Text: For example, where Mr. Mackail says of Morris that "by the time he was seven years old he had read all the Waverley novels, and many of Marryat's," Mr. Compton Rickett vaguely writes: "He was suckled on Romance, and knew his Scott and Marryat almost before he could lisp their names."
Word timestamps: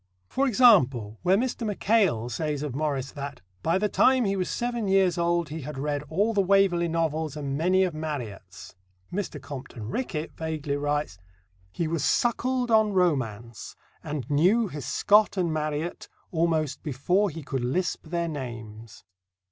For 0.27 0.47
example, 0.47 1.19
where 1.21 1.37
Mr. 1.37 1.63
Mackail 1.63 2.27
says 2.27 2.63
of 2.63 2.73
Morris 2.73 3.11
that 3.11 3.39
"by 3.61 3.77
the 3.77 3.87
time 3.87 4.25
he 4.25 4.35
was 4.35 4.49
seven 4.49 4.87
years 4.87 5.15
old 5.19 5.49
he 5.49 5.61
had 5.61 5.77
read 5.77 6.01
all 6.09 6.33
the 6.33 6.41
Waverley 6.41 6.87
novels, 6.87 7.37
and 7.37 7.55
many 7.55 7.83
of 7.83 7.93
Marryat's," 7.93 8.73
Mr. 9.13 9.39
Compton 9.39 9.89
Rickett 9.89 10.35
vaguely 10.35 10.75
writes: 10.75 11.19
"He 11.71 11.87
was 11.87 12.03
suckled 12.03 12.71
on 12.71 12.93
Romance, 12.93 13.75
and 14.03 14.27
knew 14.27 14.69
his 14.69 14.87
Scott 14.87 15.37
and 15.37 15.53
Marryat 15.53 16.07
almost 16.31 16.81
before 16.81 17.29
he 17.29 17.43
could 17.43 17.63
lisp 17.63 18.07
their 18.07 18.27
names." 18.27 19.03